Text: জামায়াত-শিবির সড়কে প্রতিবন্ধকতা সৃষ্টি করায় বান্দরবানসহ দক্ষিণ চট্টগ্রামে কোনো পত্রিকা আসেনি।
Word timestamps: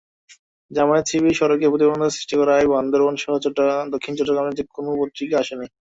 জামায়াত-শিবির 0.71 1.37
সড়কে 1.39 1.65
প্রতিবন্ধকতা 1.69 2.13
সৃষ্টি 2.15 2.35
করায় 2.39 2.65
বান্দরবানসহ 2.73 3.31
দক্ষিণ 3.93 4.13
চট্টগ্রামে 4.17 4.51
কোনো 4.75 4.89
পত্রিকা 4.99 5.35
আসেনি। 5.41 5.67